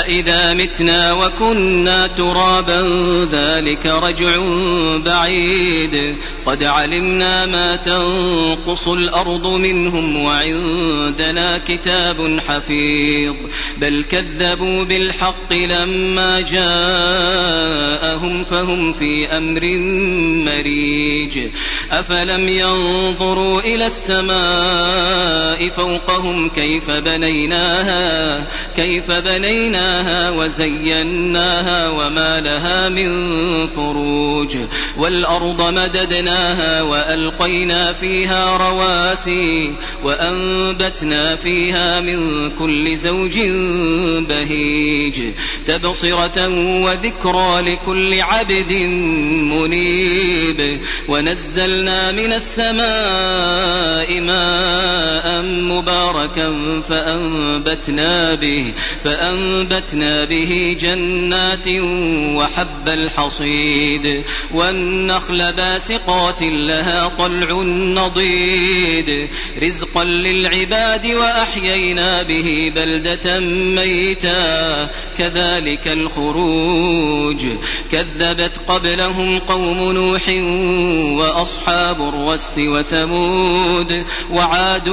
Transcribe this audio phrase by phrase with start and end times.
[0.00, 2.80] أإذا متنا وكنا ترابا
[3.32, 4.36] ذلك رجع
[5.04, 6.16] بعيد
[6.46, 13.34] قد علمنا ما تنقص الأرض منهم وعندنا كتاب حفيظ
[13.76, 19.60] بل كذبوا بالحق لما جاءهم فهم في أمر
[20.44, 21.38] مريج
[21.92, 29.85] أفلم ينظروا إلى السماء فوقهم كيف بنيناها كيف بنيناها
[30.30, 33.08] وزيناها وما لها من
[33.66, 34.56] فروج
[34.96, 43.38] والأرض مددناها وألقينا فيها رواسي وأنبتنا فيها من كل زوج
[44.28, 45.32] بهيج
[45.66, 46.48] تبصرة
[46.82, 48.72] وذكرى لكل عبد
[49.52, 58.72] منيب ونزلنا من السماء ماء مباركا فأنبتنا به
[59.04, 59.65] فأنبتنا
[60.24, 61.68] به جنات
[62.36, 67.62] وحب الحصيد والنخل باسقات لها طلع
[68.02, 69.28] نضيد
[69.62, 77.46] رزقا للعباد وأحيينا به بلدة ميتا كذلك الخروج
[77.92, 80.28] كذبت قبلهم قوم نوح
[81.18, 84.88] وأصحاب الرس وثمود وعاد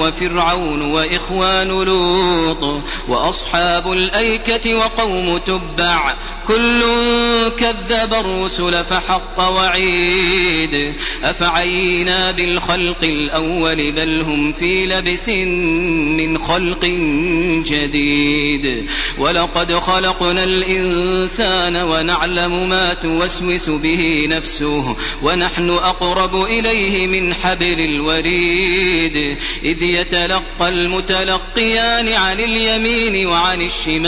[0.00, 6.14] وفرعون وإخوان لوط وأصحاب الأيكة وقوم تبع.
[6.48, 6.82] كل
[7.58, 10.94] كذب الرسل فحق وعيد.
[11.24, 15.28] أفعينا بالخلق الأول بل هم في لبس
[16.18, 16.84] من خلق
[17.66, 18.86] جديد.
[19.18, 29.38] ولقد خلقنا الإنسان ونعلم ما توسوس به نفسه ونحن أقرب إليه من حبل الوريد.
[29.64, 34.07] إذ يتلقى المتلقيان عن اليمين وعن الشمال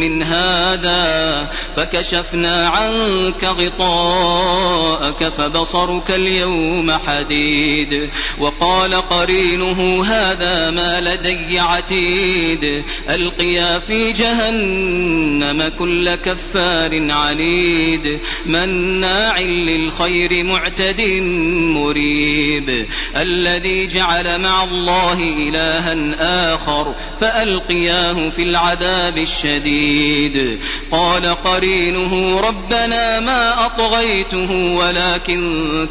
[0.00, 13.78] من هذا فكشفنا عنك غطاءك فبصرك اليوم حديد وقال قرينه هذا ما لدي عتيد ألقيا
[13.78, 21.00] في جهنم كل كفار عنيد مناع للخير معتد
[21.74, 22.86] مريب
[23.16, 29.59] الذي جعل مع الله إلها آخر فألقياه في العذاب الشديد
[30.90, 35.40] قال قرينه ربنا ما أطغيته ولكن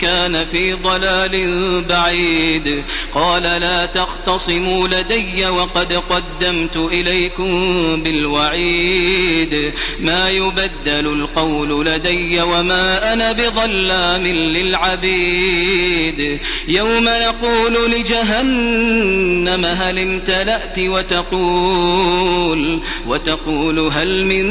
[0.00, 2.84] كان في ضلال بعيد.
[3.14, 7.52] قال لا تختصموا لدي وقد قدمت إليكم
[8.02, 9.72] بالوعيد.
[10.00, 16.40] ما يبدل القول لدي وما أنا بظلام للعبيد.
[16.68, 23.55] يوم نقول لجهنم هل امتلأت وتقول وتقول
[23.92, 24.46] هل من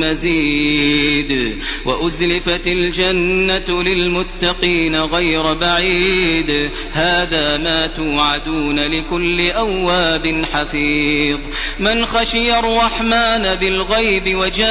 [0.00, 11.40] مزيد وأزلفت الجنة للمتقين غير بعيد هذا ما توعدون لكل أواب حفيظ
[11.78, 14.68] من خشي الرحمن بالغيب وجاء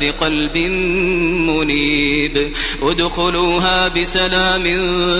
[0.00, 0.56] بقلب
[1.48, 2.52] منيب
[2.82, 4.66] ادخلوها بسلام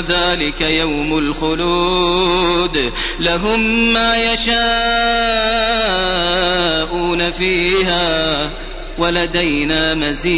[0.01, 5.84] ذلك يوم الخلود لهم ما يشاءون
[7.31, 8.51] فيها
[8.99, 10.35] ولدينا مزيد.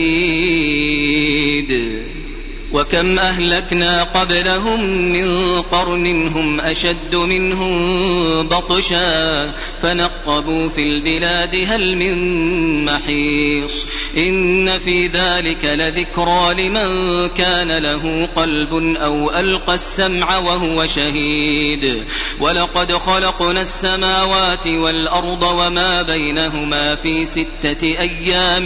[2.76, 4.80] وكم أهلكنا قبلهم
[5.12, 7.76] من قرن هم أشد منهم
[8.48, 9.52] بطشا
[9.82, 13.86] فنقبوا في البلاد هل من محيص
[14.18, 22.04] إن في ذلك لذكرى لمن كان له قلب أو ألقى السمع وهو شهيد
[22.40, 28.64] ولقد خلقنا السماوات والأرض وما بينهما في ستة أيام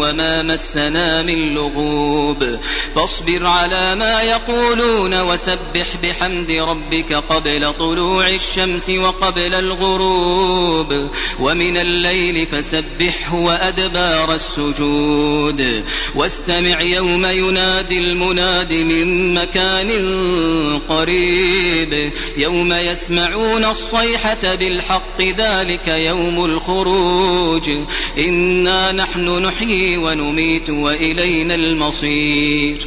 [0.00, 2.58] وما مسنا من لغوب
[2.94, 11.10] فاصبر على ما يقولون وسبح بحمد ربك قبل طلوع الشمس وقبل الغروب
[11.40, 19.90] ومن الليل فسبحه وأدبار السجود واستمع يوم ينادي المناد من مكان
[20.88, 27.70] قريب يوم يسمعون الصيحة بالحق ذلك يوم الخروج
[28.18, 32.86] إنا نحن نحيي ونميت وإلينا المصير